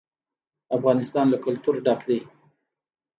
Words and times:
افغانستان 0.77 1.25
له 1.29 1.37
کلتور 1.45 1.75
ډک 1.85 1.99
دی. 2.09 2.19